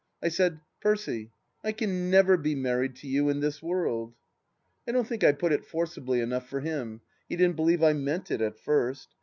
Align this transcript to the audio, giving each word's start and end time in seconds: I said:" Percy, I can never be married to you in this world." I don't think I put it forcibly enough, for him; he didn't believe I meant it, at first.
I 0.19 0.29
said:" 0.29 0.61
Percy, 0.81 1.31
I 1.63 1.73
can 1.73 2.09
never 2.09 2.35
be 2.35 2.55
married 2.55 2.95
to 2.95 3.07
you 3.07 3.29
in 3.29 3.39
this 3.39 3.61
world." 3.61 4.15
I 4.87 4.93
don't 4.93 5.05
think 5.07 5.23
I 5.23 5.31
put 5.31 5.51
it 5.53 5.63
forcibly 5.63 6.21
enough, 6.21 6.49
for 6.49 6.61
him; 6.61 7.01
he 7.29 7.35
didn't 7.35 7.55
believe 7.55 7.83
I 7.83 7.93
meant 7.93 8.31
it, 8.31 8.41
at 8.41 8.57
first. 8.57 9.09